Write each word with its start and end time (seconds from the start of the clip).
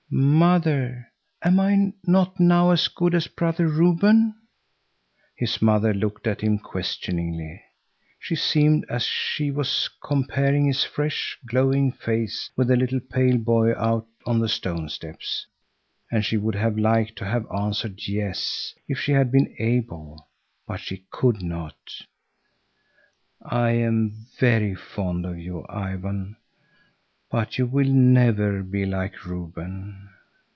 "Mother, 0.13 1.07
am 1.41 1.57
I 1.61 1.93
not 2.05 2.37
now 2.37 2.71
as 2.71 2.89
good 2.89 3.15
as 3.15 3.27
Brother 3.27 3.65
Reuben?" 3.69 4.35
His 5.37 5.61
mother 5.61 5.93
looked 5.93 6.27
at 6.27 6.41
him 6.41 6.59
questioningly. 6.59 7.61
She 8.19 8.35
seemed 8.35 8.83
as 8.89 9.03
if 9.03 9.07
she 9.07 9.51
was 9.51 9.89
comparing 10.03 10.65
his 10.65 10.83
fresh, 10.83 11.39
glowing 11.45 11.93
face 11.93 12.49
with 12.57 12.67
the 12.67 12.75
little 12.75 12.99
pale 12.99 13.37
boy 13.37 13.73
out 13.77 14.05
on 14.25 14.39
the 14.39 14.49
stone 14.49 14.89
steps. 14.89 15.45
And 16.11 16.25
she 16.25 16.35
would 16.35 16.55
have 16.55 16.77
liked 16.77 17.15
to 17.19 17.25
have 17.25 17.47
answered 17.49 18.05
yes, 18.05 18.73
if 18.89 18.99
she 18.99 19.13
had 19.13 19.31
been 19.31 19.55
able, 19.59 20.27
but 20.67 20.81
she 20.81 21.05
could 21.09 21.41
not. 21.41 21.77
"I 23.41 23.69
am 23.71 24.25
very 24.37 24.75
fond 24.75 25.25
of 25.25 25.39
you, 25.39 25.65
Ivan, 25.69 26.35
but 27.31 27.57
you 27.57 27.65
will 27.65 27.87
never 27.87 28.61
be 28.61 28.85
like 28.85 29.23
Reuben." 29.25 30.09